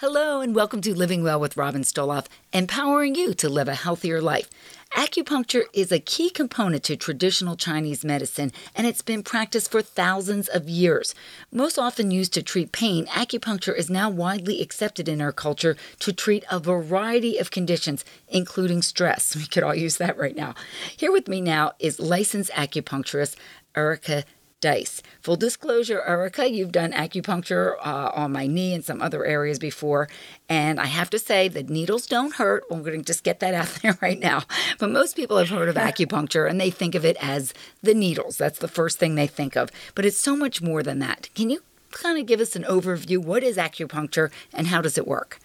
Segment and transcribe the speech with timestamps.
[0.00, 4.20] Hello, and welcome to Living Well with Robin Stoloff, empowering you to live a healthier
[4.20, 4.50] life.
[4.94, 10.48] Acupuncture is a key component to traditional Chinese medicine, and it's been practiced for thousands
[10.48, 11.14] of years.
[11.50, 16.12] Most often used to treat pain, acupuncture is now widely accepted in our culture to
[16.12, 19.34] treat a variety of conditions, including stress.
[19.46, 20.54] We could all use that right now.
[20.94, 23.36] Here with me now is licensed acupuncturist
[23.74, 24.24] Erica
[24.60, 25.02] Dice.
[25.20, 30.08] Full disclosure, Erica, you've done acupuncture uh, on my knee and some other areas before.
[30.48, 32.64] And I have to say, the needles don't hurt.
[32.70, 34.44] I'm going to just get that out there right now.
[34.78, 37.52] But most people have heard of acupuncture and they think of it as
[37.82, 38.38] the needles.
[38.38, 39.70] That's the first thing they think of.
[39.94, 41.28] But it's so much more than that.
[41.34, 43.18] Can you kind of give us an overview?
[43.18, 45.38] What is acupuncture and how does it work?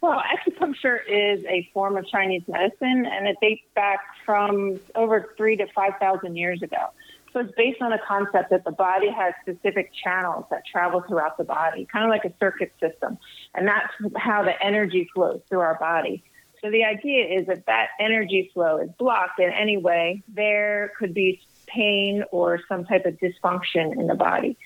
[0.00, 5.56] Well, acupuncture is a form of Chinese medicine, and it dates back from over three
[5.56, 6.90] to five thousand years ago.
[7.34, 11.36] So it's based on a concept that the body has specific channels that travel throughout
[11.36, 13.18] the body, kind of like a circuit system.
[13.56, 16.22] And that's how the energy flows through our body.
[16.62, 21.12] So the idea is that that energy flow is blocked in any way, there could
[21.12, 24.56] be pain or some type of dysfunction in the body.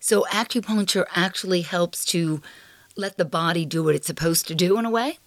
[0.00, 2.42] So acupuncture actually helps to
[2.96, 5.18] let the body do what it's supposed to do in a way?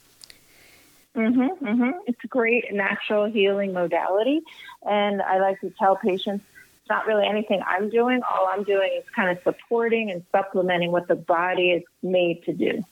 [1.16, 1.92] Mm-hmm, mm-hmm.
[2.08, 4.42] It's a great natural healing modality.
[4.84, 6.46] And I like to tell patients
[6.92, 8.20] not really anything I'm doing.
[8.30, 12.54] All I'm doing is kind of supporting and supplementing what the body is made to
[12.54, 12.84] do.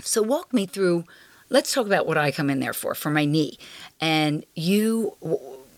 [0.00, 1.04] So, walk me through.
[1.48, 3.56] Let's talk about what I come in there for, for my knee.
[4.00, 5.16] And you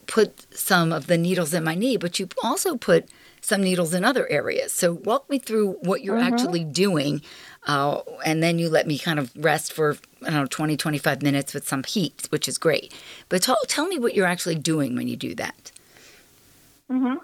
[0.06, 3.08] put some of the needles in my knee, but you also put
[3.42, 4.72] some needles in other areas.
[4.72, 6.34] So, walk me through what you're mm-hmm.
[6.34, 7.20] actually doing.
[7.66, 11.20] Uh, and then you let me kind of rest for, I don't know, 20, 25
[11.20, 12.94] minutes with some heat, which is great.
[13.28, 15.70] But tell, tell me what you're actually doing when you do that.
[16.90, 17.14] Mm-hmm.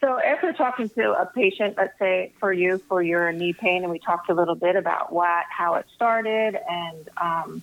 [0.00, 3.90] So, after talking to a patient, let's say for you, for your knee pain, and
[3.90, 7.62] we talked a little bit about what, how it started, and um,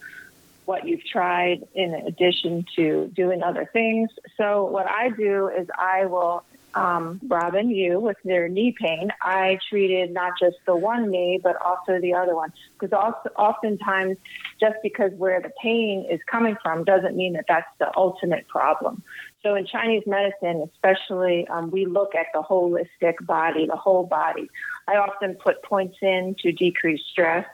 [0.66, 4.10] what you've tried in addition to doing other things.
[4.36, 6.44] So, what I do is I will
[6.78, 11.56] um, Robin, you with their knee pain, I treated not just the one knee, but
[11.60, 12.54] also the other one.
[12.80, 12.94] Because
[13.36, 14.18] oftentimes,
[14.60, 19.02] just because where the pain is coming from doesn't mean that that's the ultimate problem.
[19.48, 24.50] So in Chinese medicine, especially, um, we look at the holistic body, the whole body.
[24.90, 27.46] I often put points in to decrease stress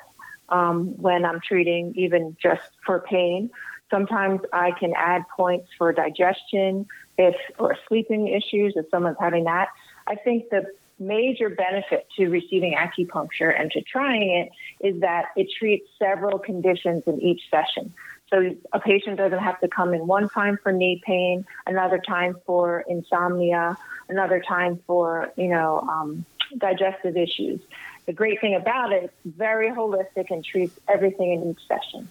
[0.49, 3.51] um, when I'm treating, even just for pain.
[3.91, 6.87] Sometimes I can add points for digestion,
[7.19, 9.67] if or sleeping issues, if someone's having that.
[10.07, 10.65] I think the
[10.97, 14.49] major benefit to receiving acupuncture and to trying
[14.81, 17.93] it is that it treats several conditions in each session.
[18.33, 22.35] So a patient doesn't have to come in one time for knee pain, another time
[22.47, 23.77] for insomnia,
[24.09, 26.25] another time for you know um,
[26.57, 27.61] digestive issues.
[28.07, 32.09] The great thing about it, it's very holistic and treats everything in each session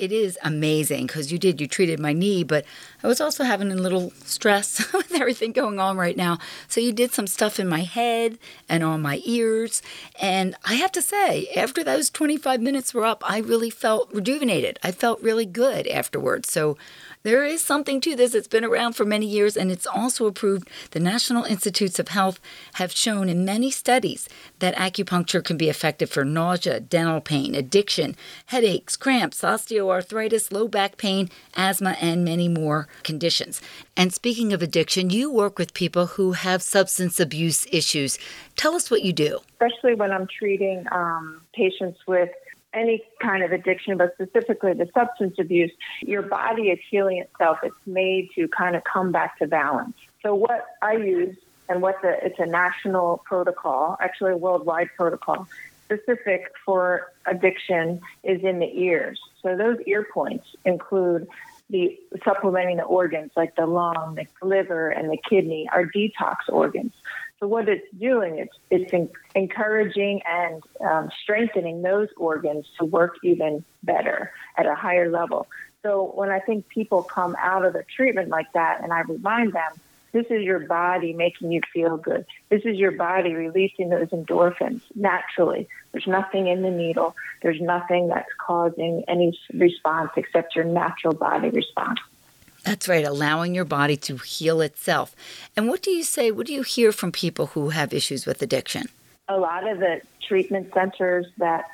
[0.00, 2.64] it is amazing because you did, you treated my knee, but
[3.02, 6.38] I was also having a little stress with everything going on right now.
[6.68, 9.82] So you did some stuff in my head and on my ears.
[10.20, 14.78] And I have to say, after those 25 minutes were up, I really felt rejuvenated.
[14.82, 16.50] I felt really good afterwards.
[16.50, 16.78] So
[17.22, 18.34] there is something to this.
[18.34, 20.68] It's been around for many years and it's also approved.
[20.92, 22.40] The National Institutes of Health
[22.74, 28.16] have shown in many studies that acupuncture can be effective for nausea, dental pain, addiction,
[28.46, 33.60] headaches, cramps, osteoarthritis, low back pain, asthma, and many more conditions.
[33.96, 38.18] And speaking of addiction, you work with people who have substance abuse issues.
[38.56, 39.40] Tell us what you do.
[39.60, 42.30] Especially when I'm treating um, patients with
[42.72, 45.72] any kind of addiction, but specifically the substance abuse,
[46.02, 47.58] your body is healing itself.
[47.62, 49.96] It's made to kind of come back to balance.
[50.22, 51.36] So what I use
[51.68, 55.48] and what the it's a national protocol, actually a worldwide protocol,
[55.84, 59.20] specific for addiction is in the ears.
[59.42, 61.26] So those ear points include
[61.70, 66.92] the supplementing the organs like the lung, the liver, and the kidney are detox organs.
[67.40, 73.64] So what it's doing, it's it's encouraging and um, strengthening those organs to work even
[73.82, 75.46] better at a higher level.
[75.82, 79.54] So when I think people come out of a treatment like that, and I remind
[79.54, 79.80] them,
[80.12, 82.26] this is your body making you feel good.
[82.50, 85.66] This is your body releasing those endorphins naturally.
[85.92, 87.14] There's nothing in the needle.
[87.42, 92.00] There's nothing that's causing any response except your natural body response.
[92.64, 95.14] That's right, allowing your body to heal itself.
[95.56, 96.30] And what do you say?
[96.30, 98.86] What do you hear from people who have issues with addiction?
[99.28, 101.64] A lot of the treatment centers that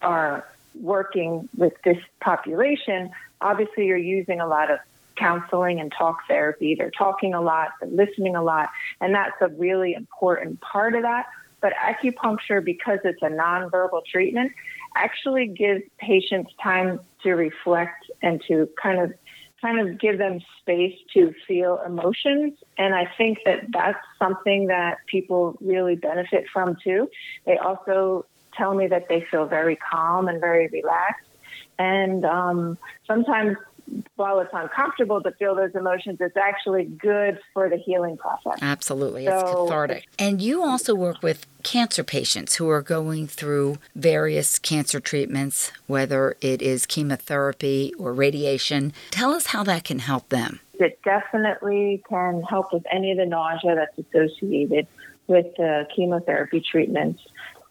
[0.00, 0.46] are
[0.80, 3.10] working with this population,
[3.40, 4.78] obviously, you're using a lot of
[5.16, 6.74] counseling and talk therapy.
[6.74, 8.70] They're talking a lot, they're listening a lot,
[9.00, 11.26] and that's a really important part of that.
[11.60, 14.52] but acupuncture, because it's a nonverbal treatment,
[14.96, 19.12] actually gives patients time to reflect and to kind of
[19.60, 22.54] kind of give them space to feel emotions.
[22.78, 27.08] And I think that that's something that people really benefit from too.
[27.46, 31.26] They also tell me that they feel very calm and very relaxed.
[31.78, 33.56] And um, sometimes
[34.16, 38.58] while it's uncomfortable to feel those emotions, it's actually good for the healing process.
[38.62, 39.26] Absolutely.
[39.26, 40.06] So, it's cathartic.
[40.18, 46.36] And you also work with cancer patients who are going through various cancer treatments, whether
[46.40, 48.92] it is chemotherapy or radiation.
[49.10, 50.60] Tell us how that can help them.
[50.74, 54.86] It definitely can help with any of the nausea that's associated
[55.26, 57.22] with the chemotherapy treatments.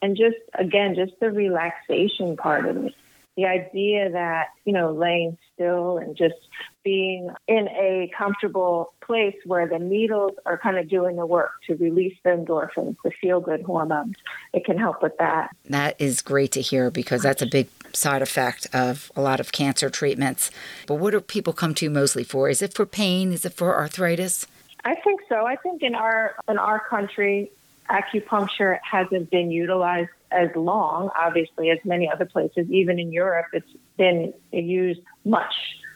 [0.01, 2.95] And just, again, just the relaxation part of it
[3.39, 6.35] the idea that, you know, laying still and just
[6.83, 11.75] being in a comfortable place where the needles are kind of doing the work to
[11.75, 14.15] release the endorphins, the feel good hormones,
[14.53, 15.50] it can help with that.
[15.65, 19.51] That is great to hear because that's a big side effect of a lot of
[19.51, 20.51] cancer treatments.
[20.88, 22.50] But what do people come to mostly for?
[22.50, 23.33] Is it for pain?
[23.33, 24.47] Is it for arthritis?
[24.85, 25.45] I think so.
[25.45, 27.51] I think in our in our country,
[27.89, 32.69] acupuncture hasn't been utilized as long, obviously, as many other places.
[32.69, 35.53] Even in Europe, it's been used much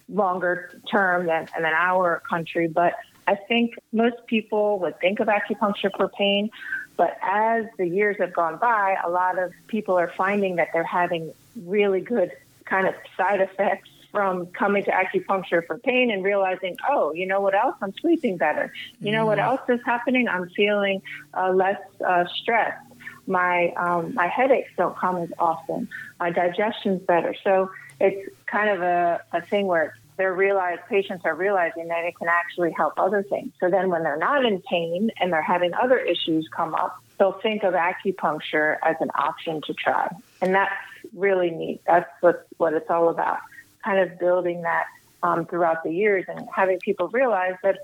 [0.10, 2.68] longer term than, than our country.
[2.68, 2.94] But
[3.28, 6.50] I think most people would think of acupuncture for pain.
[6.96, 10.84] But as the years have gone by, a lot of people are finding that they're
[10.84, 11.34] having
[11.66, 12.32] really good
[12.66, 17.42] kind of side effects from coming to acupuncture for pain and realizing, oh, you know
[17.42, 17.76] what else?
[17.82, 18.72] I'm sleeping better.
[19.00, 19.44] You know what mm.
[19.44, 20.28] else is happening?
[20.28, 21.02] I'm feeling
[21.34, 22.86] uh, less uh, stressed.
[23.26, 25.88] My um, my headaches don't come as often.
[26.20, 27.34] My digestion's better.
[27.44, 27.72] So
[28.04, 32.28] it's kind of a, a thing where they're realize patients are realizing that it can
[32.28, 33.52] actually help other things.
[33.60, 37.32] So then when they're not in pain and they're having other issues come up, they'll
[37.32, 40.14] think of acupuncture as an option to try.
[40.42, 40.74] And that's
[41.16, 41.82] really neat.
[41.88, 43.40] That's what, what it's all about
[43.84, 44.86] kind of building that
[45.24, 47.80] um, throughout the years and having people realize that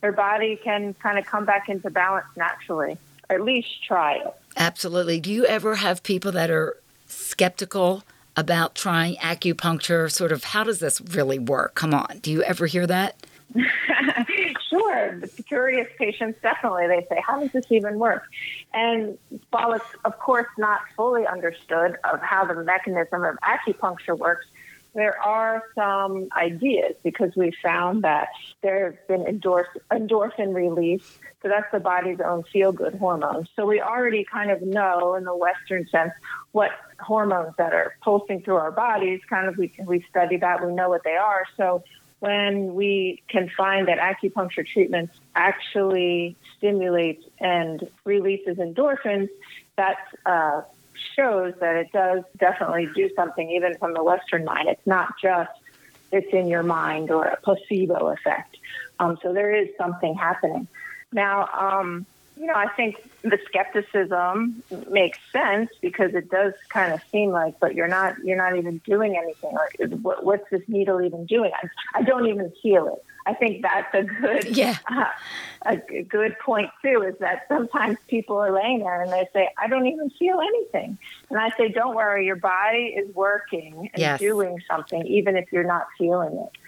[0.00, 2.98] their body can kind of come back into balance naturally.
[3.30, 4.34] Or at least try it.
[4.56, 5.20] Absolutely.
[5.20, 6.76] Do you ever have people that are
[7.06, 8.02] skeptical
[8.36, 10.10] about trying acupuncture?
[10.10, 11.74] Sort of, how does this really work?
[11.74, 12.18] Come on.
[12.20, 13.16] Do you ever hear that?
[14.70, 15.18] sure.
[15.18, 18.24] The curious patients definitely, they say, how does this even work?
[18.72, 19.18] And
[19.50, 24.46] while it's, of course, not fully understood of how the mechanism of acupuncture works,
[24.94, 28.28] there are some ideas because we found that
[28.62, 31.18] there have been endorph- endorphin release.
[31.42, 33.48] So that's the body's own feel good hormones.
[33.56, 36.12] So we already kind of know in the Western sense
[36.52, 39.20] what hormones that are pulsing through our bodies.
[39.28, 41.44] Kind of we, we study that, we know what they are.
[41.56, 41.82] So
[42.20, 49.28] when we can find that acupuncture treatments actually stimulates and releases endorphins,
[49.76, 50.62] that's uh,
[51.16, 54.68] shows that it does definitely do something, even from the Western mind.
[54.68, 55.50] It's not just
[56.12, 58.56] it's in your mind or a placebo effect.
[58.98, 60.68] Um, so there is something happening.
[61.12, 62.06] Now, um,
[62.36, 67.54] you know, I think the skepticism makes sense because it does kind of seem like,
[67.60, 69.56] but you're not, you're not even doing anything.
[70.04, 71.50] Or what's this needle even doing?
[71.54, 73.04] I, I don't even feel it.
[73.24, 75.04] I think that's a good, yeah, uh,
[75.64, 77.02] a good point too.
[77.02, 80.98] Is that sometimes people are laying there and they say, "I don't even feel anything,"
[81.30, 84.18] and I say, "Don't worry, your body is working and yes.
[84.18, 86.58] doing something, even if you're not feeling it."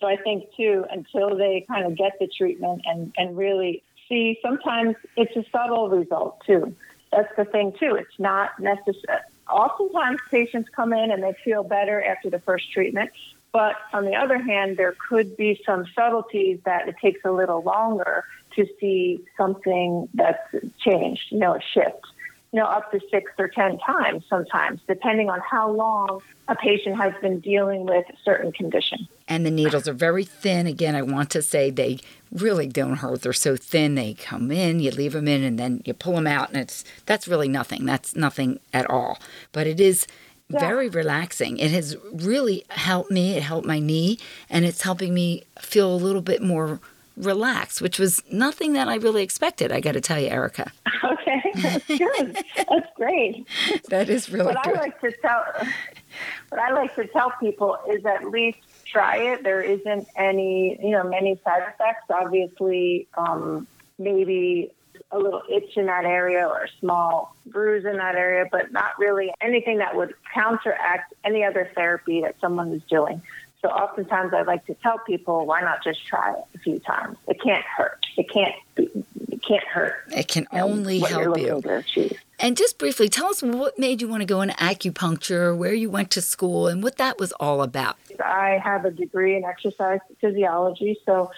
[0.00, 4.38] So I think too, until they kind of get the treatment and and really see,
[4.42, 6.74] sometimes it's a subtle result too.
[7.10, 7.94] That's the thing too.
[7.94, 9.20] It's not necessary.
[9.50, 13.10] Oftentimes, patients come in and they feel better after the first treatment,
[13.54, 17.62] but on the other hand, there could be some subtleties that it takes a little
[17.62, 18.24] longer
[18.56, 20.42] to see something that's
[20.80, 22.04] changed, you know, a shift,
[22.52, 26.96] you know, up to six or 10 times sometimes, depending on how long a patient
[26.96, 29.06] has been dealing with a certain condition.
[29.28, 30.66] And the needles are very thin.
[30.66, 32.00] Again, I want to say they
[32.32, 33.22] really don't hurt.
[33.22, 33.94] They're so thin.
[33.94, 36.84] They come in, you leave them in, and then you pull them out, and it's
[37.06, 37.84] that's really nothing.
[37.84, 39.20] That's nothing at all.
[39.52, 40.08] But it is
[40.48, 40.60] yeah.
[40.60, 41.58] very relaxing.
[41.58, 43.36] It has really helped me.
[43.36, 44.18] It helped my knee,
[44.50, 46.80] and it's helping me feel a little bit more
[47.16, 49.72] relaxed, which was nothing that I really expected.
[49.72, 50.70] I got to tell you, Erica.
[51.04, 52.38] Okay, that's good.
[52.56, 53.46] that's great.
[53.88, 54.76] That is really what good.
[54.76, 55.44] I like to tell,
[56.50, 59.42] what I like to tell people is at least try it.
[59.42, 62.04] There isn't any, you know, many side effects.
[62.10, 63.66] Obviously, um,
[63.98, 64.72] maybe
[65.14, 68.98] a little itch in that area or a small bruise in that area, but not
[68.98, 73.22] really anything that would counteract any other therapy that someone is doing.
[73.62, 77.16] So oftentimes I like to tell people, why not just try it a few times?
[77.28, 78.04] It can't hurt.
[78.18, 78.54] It can't.
[78.76, 79.94] It can't hurt.
[80.14, 81.62] It can um, only help you.
[82.40, 85.88] And just briefly, tell us what made you want to go into acupuncture, where you
[85.88, 87.96] went to school, and what that was all about.
[88.22, 91.30] I have a degree in exercise physiology, so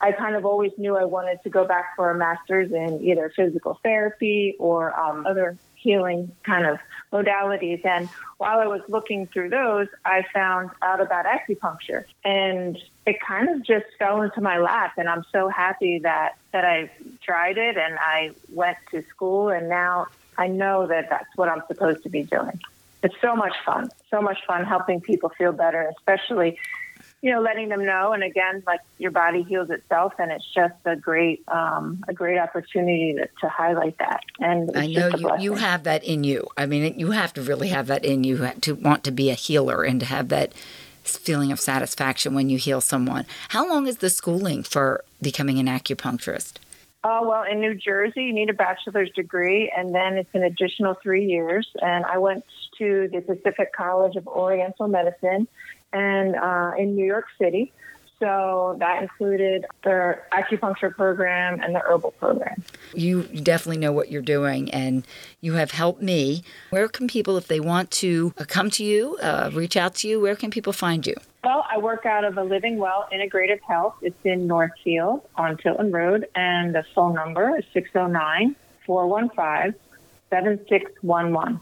[0.00, 3.32] I kind of always knew I wanted to go back for a master's in either
[3.34, 6.78] physical therapy or um, other healing kind of
[7.12, 7.84] modalities.
[7.84, 12.76] And while I was looking through those, I found out about acupuncture and
[13.06, 14.94] it kind of just fell into my lap.
[14.98, 16.90] And I'm so happy that, that I
[17.22, 21.62] tried it and I went to school and now I know that that's what I'm
[21.68, 22.60] supposed to be doing.
[23.02, 26.58] It's so much fun, so much fun helping people feel better, especially
[27.26, 28.12] you know, letting them know.
[28.12, 32.38] And again, like your body heals itself, and it's just a great, um, a great
[32.38, 34.20] opportunity to, to highlight that.
[34.38, 36.46] And I know you, you have that in you.
[36.56, 39.34] I mean, you have to really have that in you to want to be a
[39.34, 40.52] healer and to have that
[41.02, 43.26] feeling of satisfaction when you heal someone.
[43.48, 46.58] How long is the schooling for becoming an acupuncturist?
[47.02, 50.94] Oh, well, in New Jersey, you need a bachelor's degree, and then it's an additional
[50.94, 51.68] three years.
[51.82, 52.44] And I went
[52.78, 55.48] to the Pacific College of Oriental Medicine
[55.96, 57.72] and uh, in New York City.
[58.18, 62.62] So that included the acupuncture program and the herbal program.
[62.94, 65.06] You definitely know what you're doing, and
[65.42, 66.42] you have helped me.
[66.70, 70.08] Where can people, if they want to uh, come to you, uh, reach out to
[70.08, 71.14] you, where can people find you?
[71.44, 73.96] Well, I work out of a Living Well Integrative Health.
[74.00, 79.78] It's in Northfield on Tilton Road, and the phone number is 609 415
[80.30, 81.60] 7611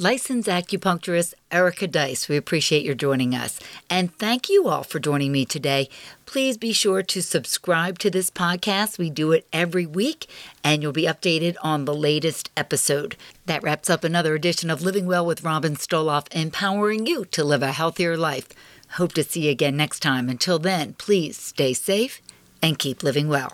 [0.00, 2.26] licensed acupuncturist Erica Dice.
[2.26, 3.60] We appreciate your joining us.
[3.90, 5.90] And thank you all for joining me today.
[6.24, 8.98] Please be sure to subscribe to this podcast.
[8.98, 10.26] We do it every week,
[10.64, 13.16] and you'll be updated on the latest episode.
[13.44, 17.62] That wraps up another edition of Living Well with Robin Stoloff, empowering you to live
[17.62, 18.48] a healthier life.
[18.92, 20.30] Hope to see you again next time.
[20.30, 22.22] Until then, please stay safe
[22.62, 23.52] and keep living well.